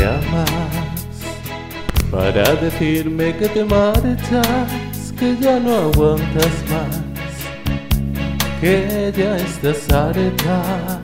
[0.00, 0.50] llamas.
[2.10, 7.02] Para decirme que te marchas, que ya no aguantas más,
[8.60, 11.00] que ya estás harta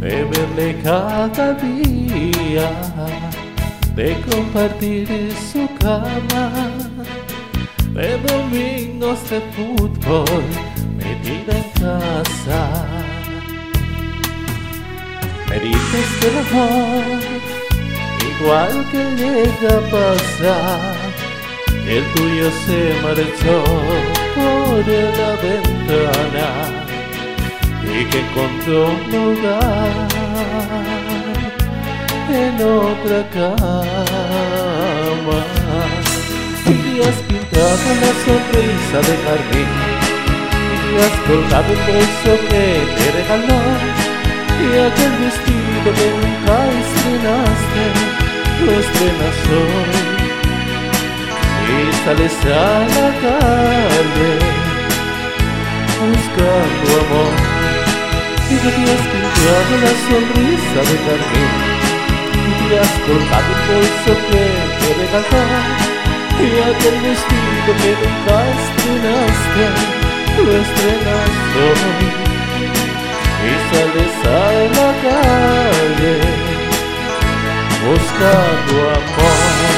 [0.00, 2.70] de verle cada día,
[3.94, 5.08] de compartir
[5.52, 6.70] su cama,
[7.94, 10.44] de domingos de fútbol
[10.96, 12.62] metida en casa.
[15.48, 17.67] Me dices que el
[18.40, 20.94] igual que llega a pasar,
[21.86, 23.64] el tuyo se marchó
[24.34, 26.48] por la ventana
[27.82, 30.08] y que encontró un lugar
[32.30, 33.70] en otra cama.
[36.66, 39.70] Y has pintado la sonrisa de jardín
[40.84, 42.64] y has colgado el bolso que
[42.96, 43.60] te regaló
[44.60, 47.84] y aquel vestido que nunca estrenaste,
[48.64, 50.18] lo estrenas hoy
[51.68, 54.32] y sales a la calle
[56.00, 57.34] buscando amor.
[58.50, 61.52] Y te has pintado la sonrisa de carmín.
[62.34, 64.44] Y te has colgado el bolso que
[64.78, 65.88] te regaló
[66.40, 68.77] y aquel vestido que nunca
[78.08, 79.77] buscando amor.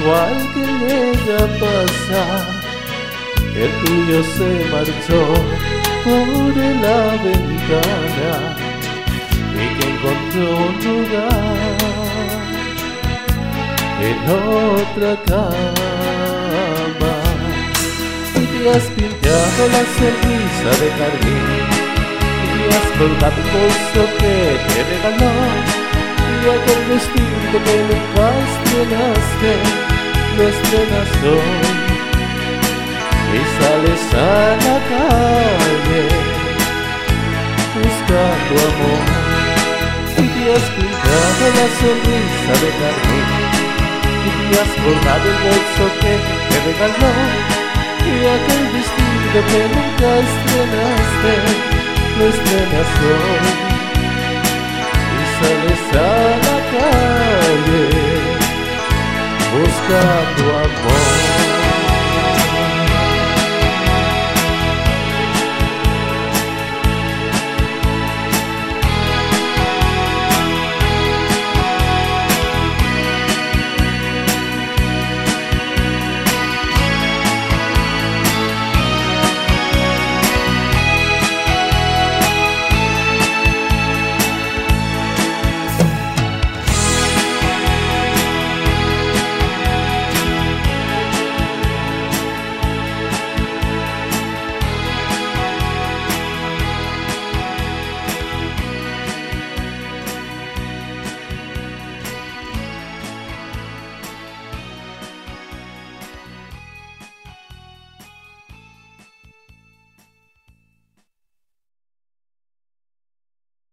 [0.00, 2.46] igual que llega a pasar,
[3.54, 5.20] el tuyo se marchó
[6.04, 8.32] por la ventana
[9.54, 11.78] y que encontró un lugar
[14.00, 15.54] en otra cama.
[18.34, 21.66] Y te has pintado la sonrisa de jardín
[22.54, 24.34] y has colgado un bolso que
[24.68, 25.67] te regaló
[26.38, 29.50] y aquel vestido que nunca estrenaste
[30.36, 31.88] nuestra nación
[33.34, 36.02] y sales a la calle
[37.74, 39.04] buscando amor.
[40.16, 43.28] Y te has pintado la sonrisa de carmín
[44.26, 46.12] y te has colgado el bolso que
[46.48, 47.12] te regaló.
[48.06, 51.32] Y aquel vestido que nunca estrenaste
[52.18, 53.77] lo estrenas
[55.40, 57.84] hoy y sales a la calle
[59.52, 60.00] busca
[60.36, 61.27] tu amor.